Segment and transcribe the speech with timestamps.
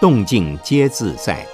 [0.00, 1.46] 动静皆自在。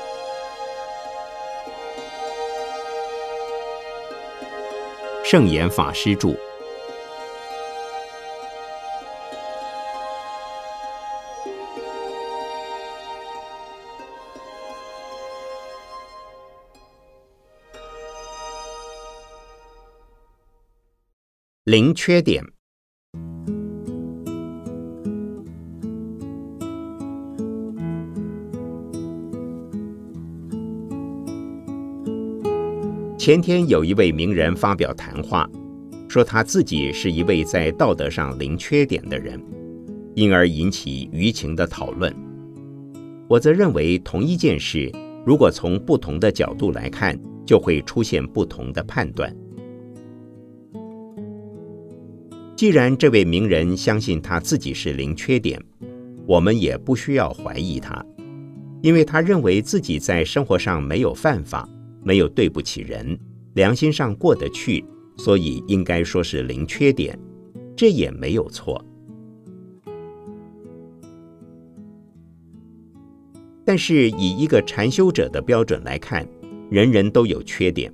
[5.25, 6.36] 圣严法师著。
[21.64, 22.56] 零缺点。
[33.27, 35.50] 前天有一位名人发表谈话，
[36.08, 39.42] 说他自己是一位在道德上零缺点的人，
[40.14, 42.14] 因而引起舆情的讨论。
[43.27, 44.92] 我则认为，同一件事，
[45.27, 49.36] 如果从不同的角度来看，就会出现不同的判断。
[52.55, 55.61] 既然这位名人相信他自己是零缺点，
[56.29, 58.06] 我们也不需要怀疑他，
[58.83, 61.69] 因为他认为自己在生活上没有犯法，
[62.07, 63.19] 没有对不起人，
[63.55, 64.85] 良心上过得去，
[65.17, 67.19] 所以应该说是零缺点，
[67.75, 68.81] 这也没有错。
[73.65, 76.25] 但是以一个禅修者的标准来看，
[76.71, 77.93] 人人都有缺点，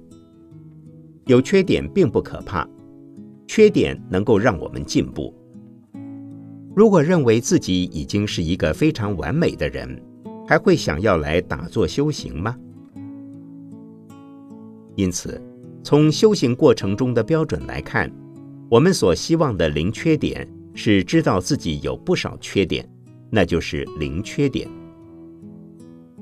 [1.25, 2.69] 有缺点并不可怕。
[3.47, 5.35] 缺点能够让我们进步。
[6.77, 9.99] 如果认为自己已经是一个非常完美的人，
[10.47, 12.55] 还会想要来打坐修行吗？
[14.95, 15.41] 因此，
[15.83, 18.11] 从修行过程中的标准来看，
[18.71, 22.89] 我们所希望的零缺点是知道自己有不少缺点，
[23.31, 24.69] 那就是零缺点。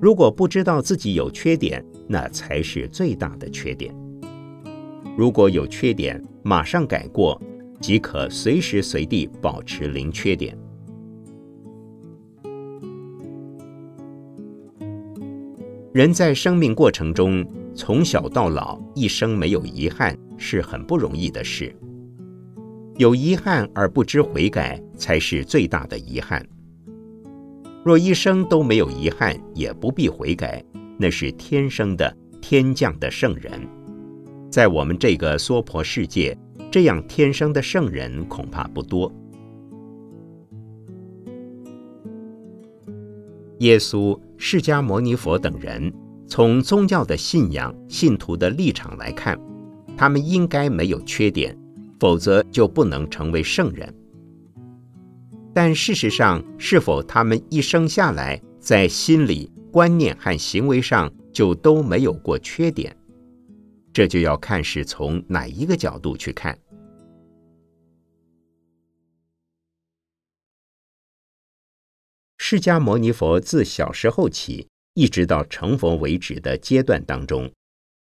[0.00, 3.94] 如果不知道自己有缺点，那才是最大的缺点。
[5.16, 7.40] 如果有缺点，马上改过，
[7.80, 10.56] 即可随时随地保持零缺点。
[15.92, 17.44] 人在生命过程中，
[17.80, 21.74] 从小到老，一生没有遗憾是很不容易的事。
[22.98, 26.46] 有遗憾而不知悔改，才是最大的遗憾。
[27.82, 30.62] 若一生都没有遗憾，也不必悔改，
[30.98, 33.50] 那是天生的、天降的圣人。
[34.50, 36.36] 在我们这个娑婆世界，
[36.70, 39.10] 这样天生的圣人恐怕不多。
[43.60, 45.90] 耶稣、释迦牟尼佛等人，
[46.30, 49.36] 从宗教的信仰、信徒的立场来看，
[49.96, 51.58] 他们应该没有缺点，
[51.98, 53.92] 否则就不能成为圣人。
[55.52, 62.96] 但事实上，是否他们一生下来在心理、观念和行为上就都没有过缺点？
[63.92, 66.56] 这就要看是从哪一个角度去看。
[72.38, 77.50] 释迦牟尼佛自小时候起，一直到成佛为止的阶段当中，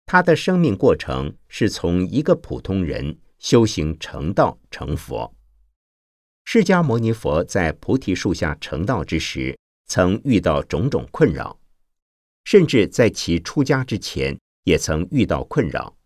[0.06, 5.34] 他的生命过程是从一个普通人修行成道成佛。
[6.44, 11.60] 释迦牟尼佛在菩提树下成道之时，曾遇到种种困扰，
[12.46, 14.38] 甚至在其出家之前。
[14.64, 15.98] 也曾遇到困扰，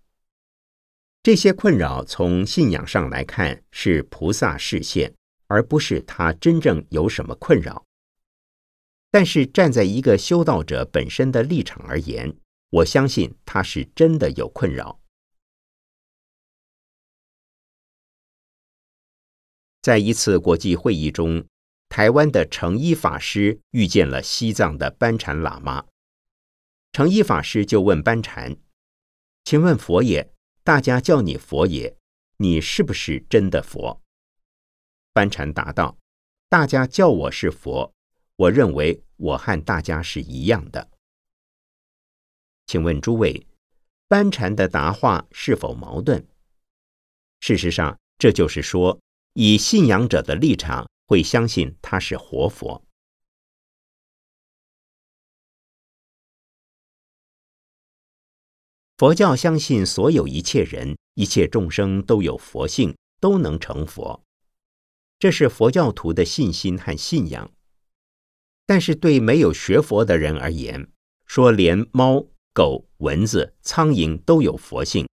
[1.22, 5.14] 这些困扰从信仰上来看是菩萨示现，
[5.48, 7.85] 而不是他真正有什么困扰。
[9.16, 12.36] 但是站在一个修道者本身的立场而言，
[12.70, 15.00] 我相信他是真的有困扰。
[19.82, 21.46] 在一次国际会议中，
[21.88, 25.86] 台湾的成一法师遇见了西藏的班禅喇嘛。
[26.92, 28.58] 成一法师就问班禅
[29.46, 30.30] ：“请问佛爷，
[30.66, 31.96] 大家叫你佛爷，
[32.40, 34.02] 你是不是真的佛？”
[35.16, 35.98] 班禅答道
[36.50, 37.94] ：“大家叫我是佛，
[38.36, 40.90] 我认为我和大家是一样的。”
[42.68, 43.46] 请问诸位，
[44.08, 46.26] 班禅的答话是否矛盾？
[47.40, 49.00] 事实上，这就是说，
[49.34, 52.84] 以信仰者的立场，会相信他是活佛。
[58.98, 64.24] 佛教相信所有一切人、一切众生都有佛性，都能成佛，
[65.20, 67.52] 这是佛教徒的信心和信仰。
[68.66, 70.92] 但是对没有学佛的人而言，
[71.26, 75.08] 说连猫、狗、蚊子、苍蝇都有佛性，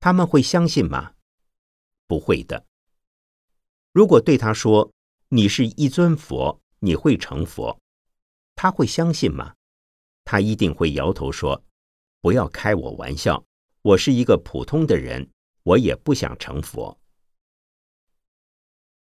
[0.00, 1.14] 他们会相信吗？
[2.06, 2.64] 不会的。
[3.92, 4.92] 如果对他说
[5.30, 7.80] 你是一尊佛，你会成佛，
[8.54, 9.54] 他会相信吗？
[10.24, 11.62] 他一定会摇头说。
[12.22, 13.44] 不要开我玩笑，
[13.82, 15.30] 我是一个普通的人，
[15.62, 16.98] 我也不想成佛。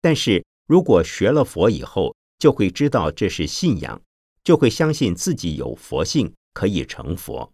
[0.02, 4.02] 但是如果学了佛以后，就会知道这是信仰，
[4.44, 7.54] 就会相信自己有佛性，可以成佛，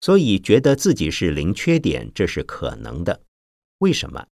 [0.00, 3.22] 所以觉得自己是零缺点，这是可能的。
[3.80, 4.26] 为什么？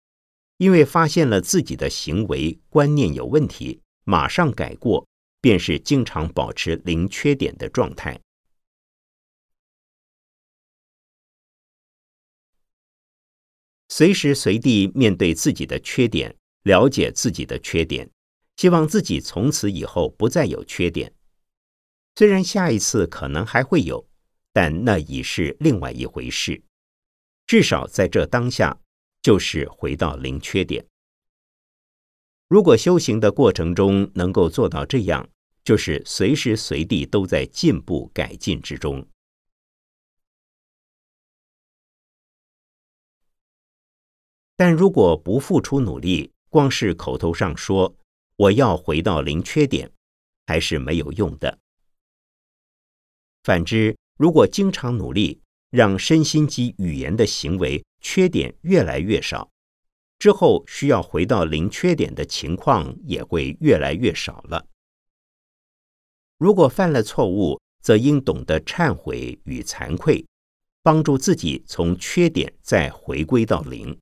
[0.58, 5.08] 因为发现了自己的行为观念有问题，马上改过，
[5.40, 8.20] 便是经常保持零缺点的状态。
[13.96, 18.10] 随时随地面对自己的缺点，了解自己的缺点，
[18.56, 21.14] 希望自己从此以后不再有缺点。
[22.16, 24.04] 虽然下一次可能还会有，
[24.52, 26.60] 但那已是另外一回事。
[27.46, 28.76] 至少在这当下，
[29.22, 30.84] 就是回到零缺点。
[32.48, 35.28] 如果修行的过程中能够做到这样，
[35.62, 39.06] 就是随时随地都在进步改进之中。
[44.56, 47.96] 但如果不付出努力，光是口头上说
[48.36, 49.90] 我要回到零缺点，
[50.46, 51.58] 还是没有用的。
[53.42, 55.40] 反之，如果经常努力，
[55.70, 59.50] 让身心及语言的行为缺点越来越少，
[60.20, 64.66] 之后需要回到零缺点的情况也会越来越少了。
[66.38, 70.24] 如果犯了错误，则应懂得忏悔与惭愧，
[70.82, 73.98] 帮助自己从缺点再回归到零。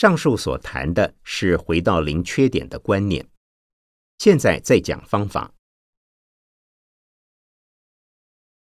[0.00, 3.28] 上述所谈的是回到零缺点的观念。
[4.16, 5.52] 现在再讲方法。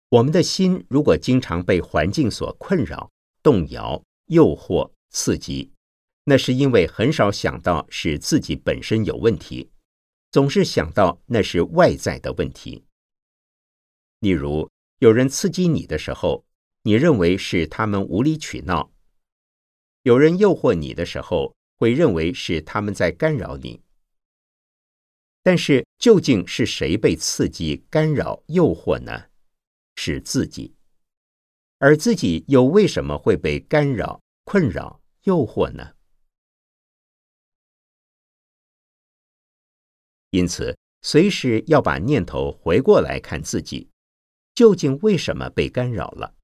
[0.10, 3.10] 我们的心如果经常被环境所困扰、
[3.42, 5.72] 动摇、诱惑、刺激，
[6.26, 9.72] 那是因为很少想到是自己本身有问题，
[10.34, 12.84] 总是想到那是外在的问题。
[14.20, 16.44] 例如，有人刺激你的时候，
[16.82, 18.92] 你认为是他们无理取闹。
[20.10, 23.84] 有人诱惑你的时候，会认为是他们在干扰你。
[25.44, 29.26] 但是究竟是谁被刺激、干扰、诱惑呢？
[29.98, 30.74] 是自己。
[31.78, 35.94] 而自己又为什么会被干扰、困扰、诱惑呢？
[40.32, 43.92] 因此，随时要把念头回过来看自己，
[44.56, 46.39] 究竟为什么被干扰了？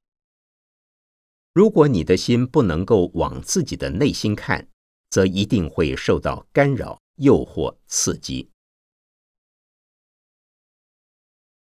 [1.56, 4.68] 如果你的心不能够往自己的内心看，
[5.10, 8.50] 则一定会受到干扰、诱惑、刺激。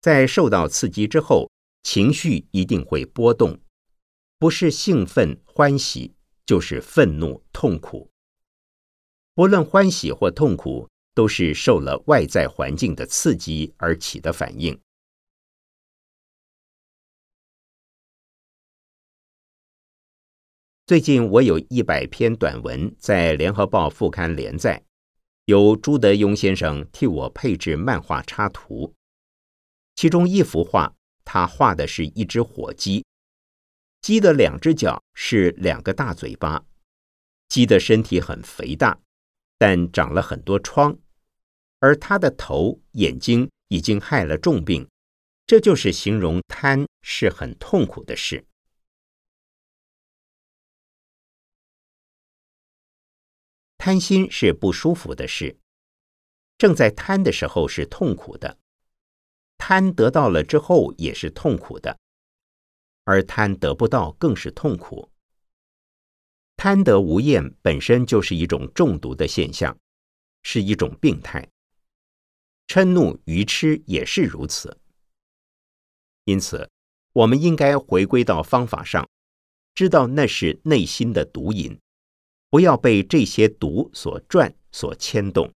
[0.02, 1.50] 在受到刺激之后，
[1.82, 3.58] 情绪一定会波动，
[4.38, 6.14] 不是兴奋、欢喜，
[6.44, 8.10] 就是愤怒、痛苦。
[9.32, 14.78] 不论欢喜或痛苦，都是受了外在环境的刺激而起的反应。
[20.88, 24.82] 最近我有一百篇短文在《联合报》副刊连载，
[25.44, 28.94] 由朱德庸先生替我配置漫画插图。
[29.96, 30.94] 其中一幅画，
[31.26, 33.04] 他画的是一只火鸡，
[34.00, 36.64] 鸡的两只脚是两个大嘴巴，
[37.50, 38.98] 鸡的身体很肥大，
[39.58, 40.96] 但长了很多疮，
[41.80, 44.88] 而它的头、眼睛已经害了重病，
[45.46, 48.46] 这就是形容贪是很痛苦的事。
[53.88, 55.56] 贪心是不舒服的事，
[56.58, 58.58] 正在贪的时候是痛苦的，
[59.56, 61.98] 贪得到了之后也是痛苦的，
[63.04, 65.10] 而贪得不到更是痛苦。
[66.58, 69.74] 贪得无厌本身就是一种中毒的现象，
[70.42, 71.48] 是一种病态。
[72.66, 74.78] 嗔怒愚痴也是如此。
[76.24, 76.70] 因此，
[77.14, 79.08] 我们应该回归到方法上，
[79.74, 81.80] 知道那是内心的毒瘾。
[82.50, 85.52] 不要被这些毒所转、所牵动。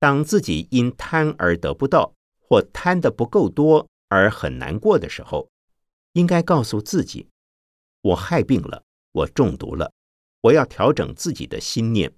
[0.00, 5.48] 当自己因贪而得不到，或贪的不够多而很难过的时候，
[6.12, 7.28] 应该告诉自己：
[8.02, 9.92] 我害病了，我中毒了，
[10.42, 12.12] 我要调整自己的心念，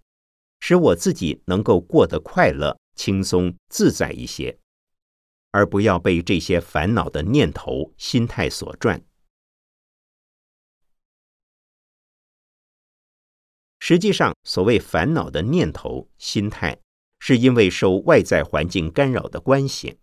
[0.61, 4.59] 使我自己能够过得快乐、轻松、自在一些，
[5.51, 9.03] 而不要被这些烦恼的念头、心态所转。
[13.91, 16.79] 实际上，所谓烦恼的念头、心态，
[17.19, 19.99] 是因为受外在环境干扰的关系。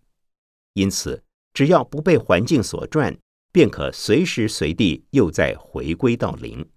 [0.74, 3.18] 因此，只要不被环境所转，
[3.54, 6.70] 便可随时随地又再回归到零。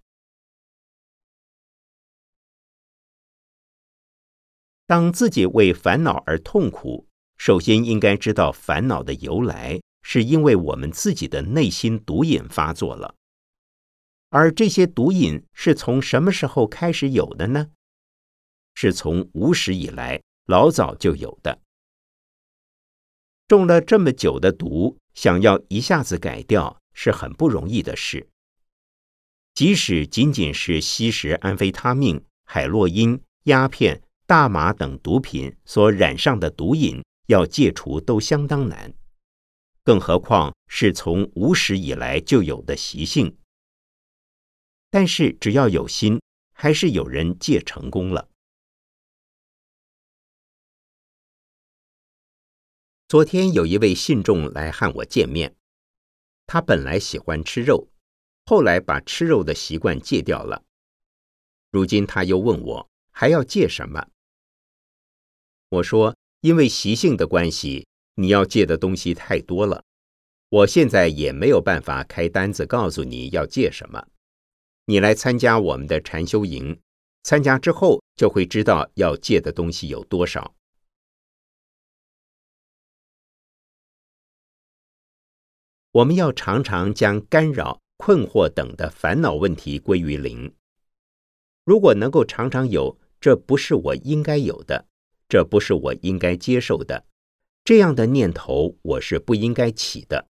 [4.87, 13.17] 当自己为烦恼而痛苦，首先应该知道烦恼的由来，是因为我们自己的内心毒瘾发作了。
[14.31, 17.71] 而这些毒瘾是从什么时候开始有的呢？
[18.75, 21.61] 是从无始以来，老早就有的。
[23.49, 28.29] 中了这么久的毒，想要一下子改掉是很不容易的事。
[29.53, 38.95] 即使仅仅是吸食安非他命、海洛因、鸦片、大麻等毒品所染上的毒瘾，要戒除都相当难，
[39.83, 43.37] 更何况是从无始以来就有的习性。
[44.91, 46.21] 但是只要有心，
[46.53, 48.29] 还是有人戒成功了。
[53.09, 55.55] 昨天有一位信众来和我见面，
[56.47, 57.89] 他本来喜欢吃肉，
[58.47, 60.65] 后来把吃肉的习惯戒掉了。
[61.71, 64.09] 如今他又问我还要戒什么？
[65.69, 69.85] 我说：因为习性的关系，你要戒的东西太多了，
[70.49, 74.10] 我现在也没有办法开单子告诉你要戒什么。
[74.87, 76.81] 你来参加我们的禅修营，
[77.23, 80.55] 参加之后就会知道要戒的东西有多少。
[85.93, 90.55] 我们要常常将干扰、困惑等的烦恼问题归于零。
[91.65, 94.87] 如果能够常常有“这不是我应该有的，
[95.29, 97.07] 这不是我应该接受的”
[97.65, 100.27] 这样的念头，我是不应该起的。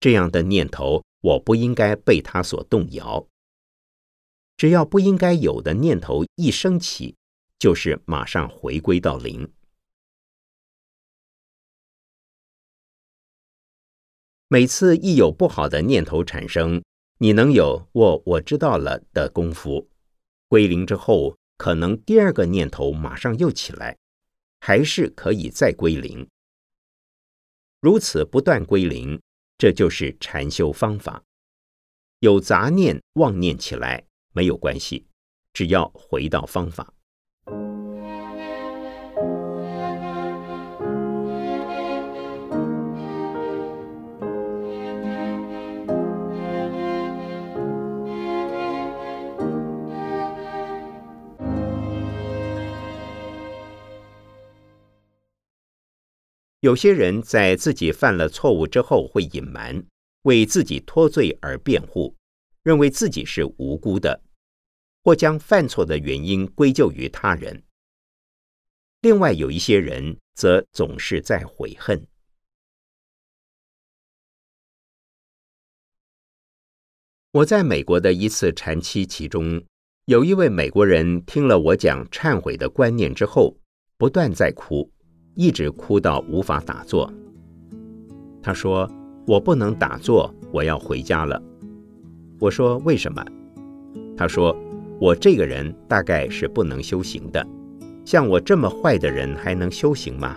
[0.00, 3.26] 这样的念头，我不应该被它所动摇。
[4.60, 7.16] 只要不应该有的念头一升起，
[7.58, 9.50] 就是马上回归到零。
[14.48, 16.84] 每次一有不好的念头产生，
[17.16, 19.88] 你能有“我我知道了”的功夫，
[20.46, 23.96] 归零之后，可能第二个念头马上又起来，
[24.60, 26.28] 还是可以再归零。
[27.80, 29.18] 如此不断归零，
[29.56, 31.24] 这就是禅修方法。
[32.18, 35.06] 有杂念妄念起来没有关系，
[35.52, 36.92] 只要回到方法。
[56.62, 59.82] 有些人在自己犯了错误之后会隐瞒，
[60.24, 62.14] 为自己脱罪而辩护，
[62.62, 64.22] 认为自己是无辜的，
[65.02, 67.62] 或将犯错的原因归咎于他人。
[69.00, 72.06] 另外有一些人则总是在悔恨。
[77.32, 79.62] 我在美国的一次禅期其中，
[80.06, 83.56] 有一位美国人听了我讲忏悔的观念之后，
[83.96, 84.90] 不断在哭。
[85.36, 87.10] 一直哭到无法打坐。
[88.42, 88.90] 他说
[89.28, 91.40] ：“我不能打坐，我要回家了。”
[92.40, 93.24] 我说：“为什么？”
[94.16, 94.56] 他说
[94.98, 97.46] ：“我这个人大概是不能修行的。
[98.04, 100.36] 像我这么坏的人还能修行吗？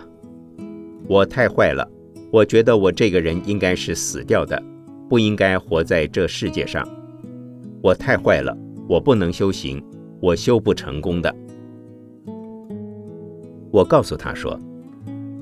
[1.08, 1.90] 我太坏了，
[2.30, 4.62] 我觉得我这个人应该是死掉的，
[5.08, 6.86] 不应该活在这世界上。
[7.82, 8.56] 我太坏了，
[8.88, 9.82] 我不能修行，
[10.20, 11.34] 我修不成功的。”
[13.72, 14.56] 我告诉他说。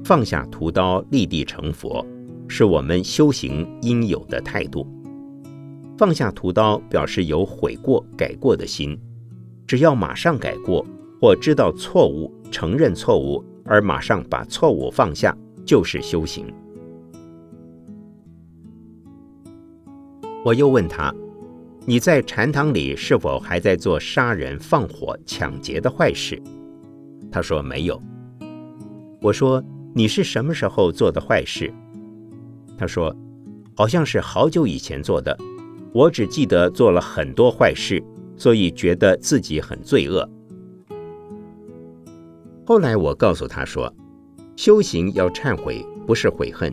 [0.05, 2.05] 放下屠刀，立地成佛，
[2.49, 4.85] 是我们修行应有的态度。
[6.03, 8.99] 放下屠刀，表示有悔过、改过的心。
[9.69, 10.85] 只要马上改过，
[11.21, 15.33] 或知道错误、承认错误，而马上把错误放下，
[15.65, 16.53] 就是修行。
[20.45, 21.15] 我又问他
[21.87, 26.37] ：“你在禅堂里是否还在做杀人、放火、抢劫的坏事？”
[27.31, 28.03] 他说：“没有。”
[29.23, 29.63] 我说。
[29.95, 31.71] 你是什么时候做的坏事？
[32.79, 33.15] 他说
[33.77, 35.37] ：“好像是好久以前做的，
[35.93, 38.03] 我只记得做了很多坏事，
[38.37, 40.29] 所以觉得自己很罪恶。”
[42.65, 43.93] 后来我告诉他说
[44.57, 46.73] ：“修行要忏悔，不是悔恨。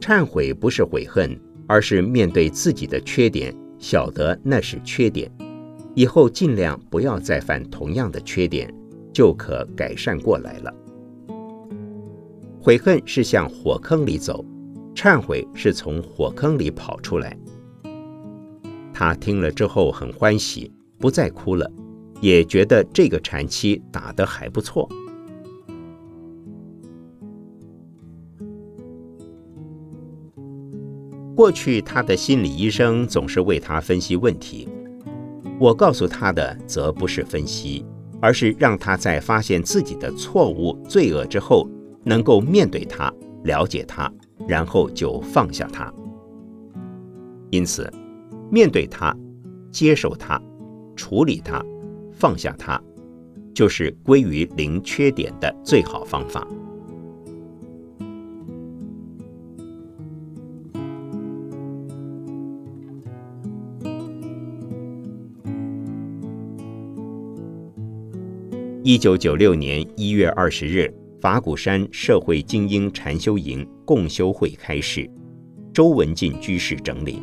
[0.00, 5.28] 忏悔不是悔恨，而是面对自己的缺点，晓得那是缺点，
[5.94, 8.72] 以后尽量不要再犯同样的缺点，
[9.12, 10.72] 就可改善过来了。”
[12.60, 14.44] 悔恨是向火坑里走，
[14.94, 17.36] 忏悔是从火坑里跑出来。
[18.98, 21.70] 他听了之后很欢喜，不再哭了，
[22.20, 24.88] 也觉得这个禅期打得还不错。
[31.36, 34.68] 过去他的心理医生总是为他分析问题，
[35.60, 37.86] 我告诉他的则不是分析，
[38.20, 41.70] 而是让他在发现自己的错误、罪恶之后，
[42.02, 43.14] 能够面对他、
[43.44, 44.12] 了解他，
[44.48, 45.94] 然后就放下他。
[47.50, 47.88] 因此，
[48.50, 49.14] 面对他、
[49.70, 50.40] 接受他、
[50.96, 51.64] 处理他、
[52.12, 52.80] 放下他，
[53.54, 56.46] 就是归于零缺点的最好方法。
[68.82, 70.90] 一九九六年一月二十日，
[71.20, 75.06] 法鼓山社会精英禅修营共修会开始，
[75.74, 77.20] 周文进居士整理。